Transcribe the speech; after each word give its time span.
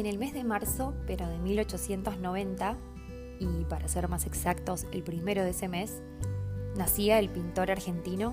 En 0.00 0.06
el 0.06 0.16
mes 0.16 0.32
de 0.32 0.44
marzo, 0.44 0.94
pero 1.06 1.28
de 1.28 1.36
1890, 1.36 2.74
y 3.38 3.64
para 3.66 3.86
ser 3.86 4.08
más 4.08 4.24
exactos, 4.24 4.86
el 4.92 5.02
primero 5.02 5.44
de 5.44 5.50
ese 5.50 5.68
mes, 5.68 6.00
nacía 6.74 7.18
el 7.18 7.28
pintor 7.28 7.70
argentino 7.70 8.32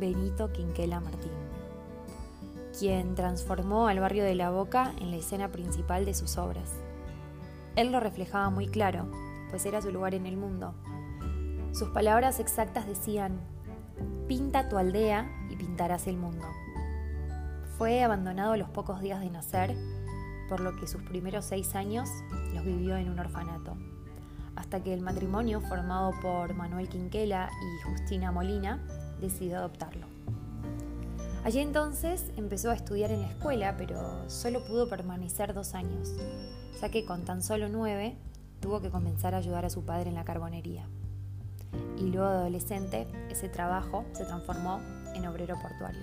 Benito 0.00 0.50
Quinquela 0.50 0.98
Martín, 0.98 1.30
quien 2.76 3.14
transformó 3.14 3.86
al 3.86 4.00
barrio 4.00 4.24
de 4.24 4.34
La 4.34 4.50
Boca 4.50 4.92
en 5.00 5.12
la 5.12 5.18
escena 5.18 5.52
principal 5.52 6.04
de 6.04 6.14
sus 6.14 6.36
obras. 6.36 6.72
Él 7.76 7.92
lo 7.92 8.00
reflejaba 8.00 8.50
muy 8.50 8.66
claro, 8.66 9.06
pues 9.50 9.66
era 9.66 9.80
su 9.80 9.92
lugar 9.92 10.16
en 10.16 10.26
el 10.26 10.36
mundo. 10.36 10.74
Sus 11.70 11.90
palabras 11.90 12.40
exactas 12.40 12.88
decían, 12.88 13.38
pinta 14.26 14.68
tu 14.68 14.78
aldea 14.78 15.30
y 15.48 15.54
pintarás 15.54 16.08
el 16.08 16.16
mundo. 16.16 16.44
Fue 17.78 18.02
abandonado 18.02 18.54
a 18.54 18.56
los 18.56 18.70
pocos 18.70 19.00
días 19.00 19.20
de 19.20 19.30
nacer, 19.30 19.76
por 20.48 20.60
lo 20.60 20.76
que 20.76 20.86
sus 20.86 21.02
primeros 21.02 21.44
seis 21.44 21.74
años 21.74 22.08
los 22.54 22.64
vivió 22.64 22.96
en 22.96 23.10
un 23.10 23.18
orfanato, 23.18 23.76
hasta 24.56 24.82
que 24.82 24.94
el 24.94 25.00
matrimonio 25.00 25.60
formado 25.60 26.12
por 26.22 26.54
Manuel 26.54 26.88
Quinquela 26.88 27.50
y 27.50 27.88
Justina 27.88 28.32
Molina 28.32 28.82
decidió 29.20 29.58
adoptarlo. 29.58 30.06
Allí 31.44 31.60
entonces 31.60 32.32
empezó 32.36 32.70
a 32.70 32.74
estudiar 32.74 33.10
en 33.10 33.20
la 33.20 33.28
escuela, 33.28 33.76
pero 33.76 34.28
solo 34.30 34.64
pudo 34.64 34.88
permanecer 34.88 35.52
dos 35.52 35.74
años, 35.74 36.10
ya 36.80 36.88
que 36.88 37.04
con 37.04 37.24
tan 37.24 37.42
solo 37.42 37.68
nueve 37.68 38.16
tuvo 38.60 38.80
que 38.80 38.90
comenzar 38.90 39.34
a 39.34 39.38
ayudar 39.38 39.66
a 39.66 39.70
su 39.70 39.84
padre 39.84 40.08
en 40.08 40.14
la 40.14 40.24
carbonería. 40.24 40.86
Y 41.98 42.10
luego 42.10 42.30
de 42.30 42.36
adolescente, 42.36 43.06
ese 43.28 43.50
trabajo 43.50 44.06
se 44.12 44.24
transformó 44.24 44.80
en 45.14 45.26
obrero 45.26 45.56
portuario. 45.60 46.02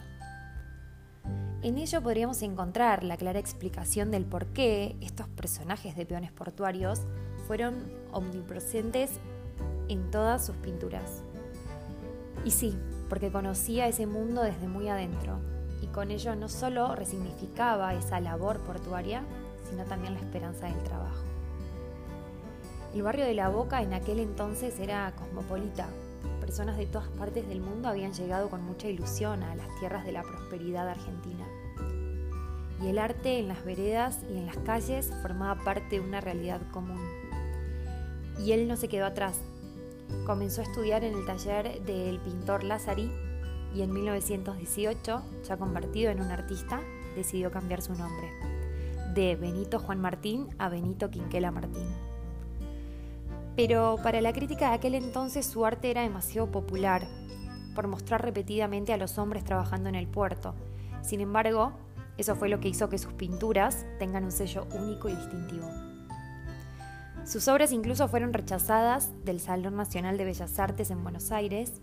En 1.63 1.77
ello 1.77 2.01
podríamos 2.01 2.41
encontrar 2.41 3.03
la 3.03 3.17
clara 3.17 3.38
explicación 3.38 4.09
del 4.09 4.25
por 4.25 4.47
qué 4.47 4.95
estos 4.99 5.27
personajes 5.27 5.95
de 5.95 6.08
peones 6.08 6.31
portuarios 6.31 7.02
fueron 7.45 7.91
omnipresentes 8.11 9.11
en 9.88 10.09
todas 10.09 10.44
sus 10.44 10.55
pinturas. 10.55 11.21
Y 12.44 12.49
sí, 12.49 12.75
porque 13.09 13.31
conocía 13.31 13.88
ese 13.88 14.08
mundo 14.08 14.41
desde 14.41 14.67
muy 14.67 14.88
adentro 14.88 15.39
y 15.83 15.88
con 15.88 16.09
ello 16.09 16.36
no 16.36 16.49
solo 16.49 16.95
resignificaba 16.95 17.93
esa 17.93 18.19
labor 18.19 18.59
portuaria, 18.61 19.23
sino 19.69 19.86
también 19.86 20.16
la 20.16 20.19
esperanza 20.19 20.66
del 20.66 20.81
trabajo. 20.83 21.23
El 22.95 23.03
barrio 23.03 23.25
de 23.25 23.36
La 23.36 23.49
Boca 23.49 23.83
en 23.83 23.93
aquel 23.93 24.19
entonces 24.19 24.80
era 24.80 25.14
cosmopolita. 25.16 25.88
Personas 26.42 26.78
de 26.78 26.86
todas 26.88 27.08
partes 27.08 27.47
del 27.47 27.61
mundo 27.61 27.88
habían 27.88 28.11
llegado 28.11 28.50
con 28.50 28.61
mucha 28.64 28.89
ilusión 28.89 29.44
a 29.44 29.56
las 29.56 29.67
tierras 29.80 30.03
de 30.03 30.11
la 30.11 30.23
prosperidad 30.23 30.89
argentina. 30.89 31.48
Y 32.83 32.88
el 32.89 32.98
arte 32.98 33.39
en 33.39 33.48
las 33.48 33.64
veredas 33.64 34.20
y 34.30 34.38
en 34.38 34.48
las 34.48 34.58
calles 34.58 35.14
formaba 35.22 35.64
parte 35.64 35.95
de 35.95 36.02
una 36.02 36.20
realidad 36.20 36.59
común. 36.72 37.00
Y 38.38 38.52
él 38.52 38.67
no 38.67 38.75
se 38.75 38.89
quedó 38.89 39.06
atrás, 39.06 39.39
Comenzó 40.25 40.61
a 40.61 40.66
estudiar 40.66 41.03
en 41.03 41.16
el 41.16 41.25
taller 41.25 41.81
del 41.83 42.20
pintor 42.20 42.64
Lázari 42.64 43.11
y 43.73 43.81
en 43.81 43.92
1918, 43.92 45.22
ya 45.44 45.58
convertido 45.58 46.11
en 46.11 46.22
un 46.22 46.31
artista, 46.31 46.81
decidió 47.16 47.50
cambiar 47.52 47.81
su 47.81 47.95
nombre, 47.95 48.30
de 49.16 49.36
Benito 49.36 49.80
Juan 49.80 50.00
Martín 50.00 50.50
a 50.59 50.70
Benito 50.70 51.09
Quinquela 51.09 51.52
Martín. 51.52 52.11
Pero 53.55 53.97
para 54.02 54.21
la 54.21 54.33
crítica 54.33 54.69
de 54.69 54.75
aquel 54.75 54.95
entonces 54.95 55.45
su 55.45 55.66
arte 55.66 55.91
era 55.91 56.02
demasiado 56.02 56.52
popular, 56.52 57.07
por 57.75 57.88
mostrar 57.88 58.23
repetidamente 58.23 58.93
a 58.93 58.97
los 58.97 59.17
hombres 59.17 59.43
trabajando 59.43 59.89
en 59.89 59.95
el 59.95 60.08
puerto. 60.08 60.55
Sin 61.02 61.21
embargo, 61.21 61.73
eso 62.17 62.35
fue 62.35 62.49
lo 62.49 62.59
que 62.59 62.69
hizo 62.69 62.89
que 62.89 62.97
sus 62.97 63.13
pinturas 63.13 63.85
tengan 63.99 64.23
un 64.23 64.31
sello 64.31 64.67
único 64.73 65.09
y 65.09 65.16
distintivo. 65.16 65.67
Sus 67.25 67.47
obras 67.47 67.71
incluso 67.71 68.08
fueron 68.08 68.33
rechazadas 68.33 69.11
del 69.23 69.39
Salón 69.39 69.76
Nacional 69.76 70.17
de 70.17 70.26
Bellas 70.26 70.59
Artes 70.59 70.89
en 70.89 71.03
Buenos 71.03 71.31
Aires 71.31 71.81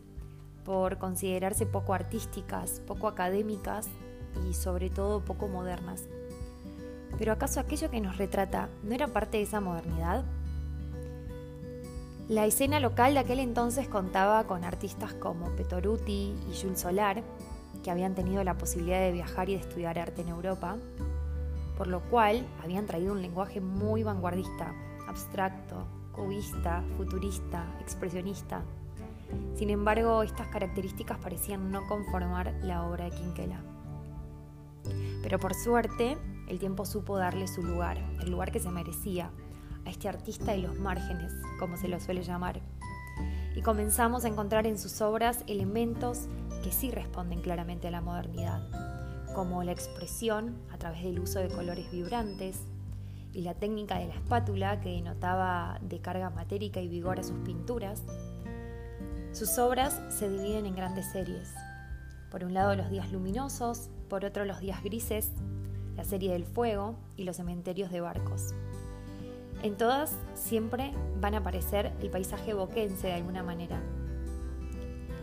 por 0.65 0.99
considerarse 0.99 1.65
poco 1.65 1.95
artísticas, 1.95 2.83
poco 2.87 3.09
académicas 3.09 3.89
y 4.49 4.53
sobre 4.53 4.91
todo 4.91 5.25
poco 5.25 5.49
modernas. 5.49 6.05
Pero 7.19 7.33
¿acaso 7.33 7.61
aquello 7.61 7.91
que 7.91 8.01
nos 8.01 8.19
retrata 8.19 8.69
no 8.83 8.95
era 8.95 9.09
parte 9.09 9.39
de 9.39 9.45
esa 9.45 9.61
modernidad? 9.61 10.25
La 12.29 12.45
escena 12.45 12.79
local 12.79 13.15
de 13.15 13.21
aquel 13.21 13.39
entonces 13.39 13.89
contaba 13.89 14.47
con 14.47 14.63
artistas 14.63 15.15
como 15.15 15.47
Petoruti 15.57 16.35
y 16.51 16.61
Jules 16.61 16.81
Solar, 16.81 17.23
que 17.83 17.91
habían 17.91 18.15
tenido 18.15 18.45
la 18.45 18.59
posibilidad 18.59 19.01
de 19.01 19.13
viajar 19.13 19.49
y 19.49 19.55
de 19.55 19.61
estudiar 19.61 19.99
arte 19.99 20.21
en 20.21 20.29
Europa, 20.29 20.77
por 21.79 21.87
lo 21.87 22.01
cual 22.11 22.47
habían 22.63 22.85
traído 22.85 23.15
un 23.15 23.23
lenguaje 23.23 23.63
muy 23.63 24.03
vanguardista 24.03 24.75
abstracto, 25.09 25.87
cubista, 26.13 26.85
futurista, 26.99 27.65
expresionista. 27.81 28.63
Sin 29.55 29.71
embargo, 29.71 30.23
estas 30.23 30.49
características 30.49 31.17
parecían 31.17 31.71
no 31.71 31.87
conformar 31.87 32.53
la 32.63 32.87
obra 32.87 33.07
de 33.07 33.13
Quinquela. 33.13 33.63
Pero 35.23 35.39
por 35.39 35.55
suerte, 35.55 36.19
el 36.47 36.59
tiempo 36.59 36.85
supo 36.85 37.17
darle 37.17 37.49
su 37.49 37.63
lugar, 37.63 37.97
el 38.21 38.31
lugar 38.31 38.53
que 38.53 38.61
se 38.61 38.71
merecía, 38.71 39.31
a 39.89 39.91
este 39.91 40.09
artista 40.09 40.53
de 40.53 40.59
los 40.59 40.79
márgenes, 40.79 41.33
como 41.59 41.77
se 41.77 41.89
lo 41.89 41.99
suele 41.99 42.23
llamar. 42.23 42.61
Y 43.57 43.63
comenzamos 43.63 44.25
a 44.25 44.29
encontrar 44.29 44.67
en 44.67 44.79
sus 44.79 45.01
obras 45.01 45.43
elementos 45.47 46.29
que 46.63 46.71
sí 46.71 46.91
responden 46.91 47.41
claramente 47.41 47.89
a 47.89 47.91
la 47.91 48.01
modernidad, 48.01 48.63
como 49.35 49.65
la 49.65 49.73
expresión 49.73 50.57
a 50.71 50.79
través 50.79 51.03
del 51.03 51.19
uso 51.19 51.41
de 51.41 51.49
colores 51.49 51.91
vibrantes, 51.91 52.61
y 53.33 53.43
la 53.43 53.55
técnica 53.55 53.99
de 53.99 54.09
la 54.09 54.15
espátula 54.15 54.81
que 54.81 54.91
denotaba 54.91 55.79
de 55.83 56.01
carga 56.01 56.31
matérica 56.31 56.81
y 56.81 56.89
vigor 56.89 57.21
a 57.21 57.23
sus 57.23 57.39
pinturas, 57.41 58.03
sus 59.33 59.59
obras 59.59 60.01
se 60.09 60.29
dividen 60.29 60.67
en 60.67 60.75
grandes 60.75 61.07
series. 61.13 61.53
Por 62.31 62.45
un 62.45 62.55
lado 62.55 62.75
los 62.75 62.91
días 62.91 63.13
luminosos, 63.13 63.91
por 64.09 64.25
otro 64.25 64.45
los 64.45 64.61
días 64.61 64.83
grises, 64.83 65.31
la 65.97 66.05
serie 66.05 66.33
del 66.33 66.45
fuego 66.45 66.97
y 67.17 67.25
los 67.25 67.37
cementerios 67.37 67.91
de 67.91 68.01
barcos. 68.01 68.55
En 69.63 69.77
todas 69.77 70.17
siempre 70.35 70.93
van 71.21 71.35
a 71.35 71.39
aparecer 71.39 71.93
el 72.01 72.11
paisaje 72.11 72.55
boquense 72.55 73.09
de 73.09 73.15
alguna 73.15 73.43
manera. 73.43 73.81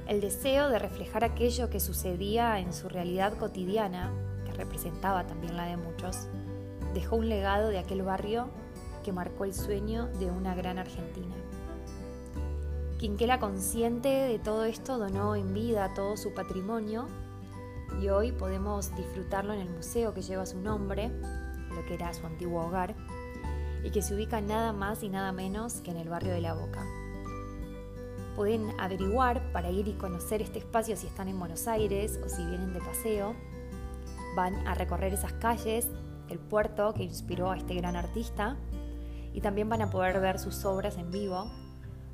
El 0.08 0.20
deseo 0.20 0.70
de 0.70 0.78
reflejar 0.78 1.24
aquello 1.24 1.70
que 1.70 1.80
sucedía 1.80 2.60
en 2.60 2.74
su 2.74 2.90
realidad 2.90 3.38
cotidiana, 3.38 4.12
que 4.46 4.52
representaba 4.52 5.26
también 5.26 5.56
la 5.56 5.66
de 5.66 5.78
muchos, 5.78 6.28
dejó 6.94 7.16
un 7.16 7.30
legado 7.30 7.70
de 7.70 7.80
aquel 7.80 8.04
barrio 8.04 8.50
que 9.04 9.14
marcó 9.14 9.46
el 9.46 9.54
sueño 9.54 10.08
de 10.20 10.30
una 10.30 10.54
gran 10.54 10.80
Argentina. 10.80 11.36
Quinquela, 12.98 13.40
consciente 13.40 14.10
de 14.10 14.40
todo 14.40 14.66
esto, 14.66 14.98
donó 14.98 15.36
en 15.36 15.54
vida 15.54 15.94
todo 15.94 16.18
su 16.18 16.34
patrimonio 16.34 17.08
y 18.02 18.10
hoy 18.10 18.32
podemos 18.32 18.96
disfrutarlo 18.96 19.54
en 19.54 19.62
el 19.62 19.70
museo 19.70 20.14
que 20.14 20.22
lleva 20.22 20.46
su 20.46 20.60
nombre, 20.60 21.10
lo 21.74 21.86
que 21.88 21.94
era 21.94 22.14
su 22.14 22.26
antiguo 22.26 22.66
hogar, 22.66 22.96
y 23.86 23.92
que 23.92 24.02
se 24.02 24.16
ubica 24.16 24.42
nada 24.42 24.74
más 24.74 25.04
y 25.04 25.10
nada 25.10 25.32
menos 25.32 25.76
que 25.76 25.92
en 25.92 25.98
el 25.98 26.10
barrio 26.10 26.34
de 26.34 26.42
La 26.42 26.56
Boca. 26.56 26.84
Pueden 28.36 28.78
averiguar 28.80 29.52
para 29.54 29.70
ir 29.70 29.88
y 29.88 29.94
conocer 29.94 30.42
este 30.42 30.60
espacio 30.60 30.98
si 30.98 31.06
están 31.06 31.28
en 31.28 31.38
Buenos 31.38 31.68
Aires 31.68 32.20
o 32.26 32.28
si 32.28 32.44
vienen 32.44 32.74
de 32.74 32.80
paseo. 32.80 33.36
Van 34.36 34.68
a 34.68 34.74
recorrer 34.74 35.14
esas 35.14 35.34
calles 35.34 35.88
el 36.30 36.40
puerto 36.40 36.96
que 36.96 37.04
inspiró 37.04 37.52
a 37.52 37.58
este 37.58 37.76
gran 37.76 37.96
artista 37.96 38.58
y 39.34 39.42
también 39.42 39.70
van 39.70 39.84
a 39.84 39.92
poder 39.92 40.20
ver 40.20 40.40
sus 40.40 40.66
obras 40.66 40.98
en 40.98 41.12
vivo, 41.12 41.52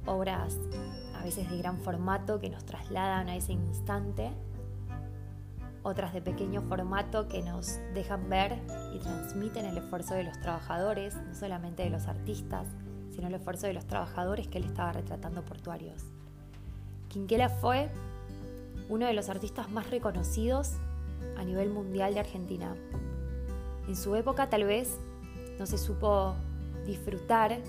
obras 0.06 0.58
a 1.16 1.24
veces 1.24 1.50
de 1.50 1.58
gran 1.58 1.80
formato 1.80 2.40
que 2.40 2.50
nos 2.50 2.66
trasladan 2.66 3.30
a 3.30 3.38
ese 3.38 3.54
instante, 3.54 4.32
otras 5.84 6.14
de 6.14 6.22
pequeño 6.22 6.62
formato 6.62 7.28
que 7.28 7.42
nos 7.42 7.80
dejan 7.94 8.30
ver 8.30 8.58
y 8.94 9.00
transmiten 9.00 9.66
el 9.66 9.78
esfuerzo 9.78 10.14
de 10.14 10.24
los 10.24 10.40
trabajadores, 10.40 11.16
no 11.16 11.34
solamente 11.34 11.84
de 11.84 11.90
los 11.90 12.08
artistas, 12.08 12.68
sino 13.10 13.28
el 13.28 13.34
esfuerzo 13.34 13.68
de 13.68 13.74
los 13.74 13.86
trabajadores 13.86 14.48
que 14.48 14.58
él 14.58 14.66
estaba 14.66 14.94
retratando 14.94 15.44
portuarios. 15.44 16.04
Quinquela 17.10 17.50
fue 17.50 17.90
uno 18.90 19.06
de 19.06 19.14
los 19.14 19.30
artistas 19.30 19.72
más 19.72 19.90
reconocidos 19.90 20.74
a 21.38 21.44
nivel 21.44 21.70
mundial 21.70 22.14
de 22.14 22.20
Argentina. 22.20 22.76
En 23.88 23.96
su 23.96 24.16
época 24.16 24.50
tal 24.50 24.64
vez 24.64 24.98
no 25.60 25.66
se 25.66 25.78
supo 25.78 26.36
disfrutar, 26.86 27.60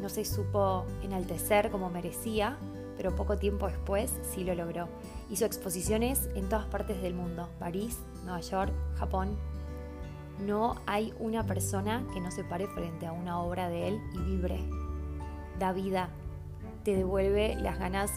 no 0.00 0.08
se 0.08 0.24
supo 0.24 0.84
enaltecer 1.02 1.70
como 1.70 1.90
merecía, 1.90 2.56
pero 2.96 3.14
poco 3.14 3.36
tiempo 3.36 3.66
después 3.66 4.12
sí 4.22 4.44
lo 4.44 4.54
logró. 4.54 4.88
Hizo 5.30 5.44
exposiciones 5.44 6.28
en 6.34 6.48
todas 6.48 6.66
partes 6.66 7.00
del 7.02 7.14
mundo, 7.14 7.48
París, 7.58 7.98
Nueva 8.24 8.40
York, 8.40 8.72
Japón. 8.96 9.36
No 10.44 10.76
hay 10.86 11.14
una 11.18 11.44
persona 11.44 12.04
que 12.12 12.20
no 12.20 12.30
se 12.30 12.44
pare 12.44 12.66
frente 12.68 13.06
a 13.06 13.12
una 13.12 13.40
obra 13.40 13.68
de 13.68 13.88
él 13.88 14.00
y 14.14 14.18
vibre. 14.18 14.64
Da 15.58 15.72
vida, 15.72 16.08
te 16.84 16.96
devuelve 16.96 17.56
las 17.56 17.78
ganas 17.78 18.12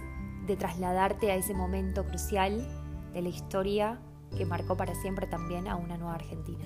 de 0.46 0.56
trasladarte 0.56 1.32
a 1.32 1.36
ese 1.36 1.54
momento 1.54 2.06
crucial 2.06 2.66
de 3.14 3.22
la 3.22 3.30
historia 3.30 4.00
que 4.36 4.46
marcó 4.46 4.76
para 4.76 4.96
siempre 4.96 5.28
también 5.28 5.68
a 5.68 5.76
una 5.76 5.98
nueva 5.98 6.16
Argentina. 6.16 6.66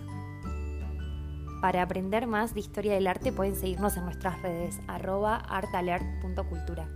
Para 1.61 1.83
aprender 1.83 2.25
más 2.25 2.55
de 2.55 2.59
historia 2.59 2.93
del 2.93 3.07
arte 3.07 3.31
pueden 3.31 3.55
seguirnos 3.55 3.95
en 3.95 4.05
nuestras 4.05 4.41
redes 4.41 4.79
artalert.cultura. 4.87 6.89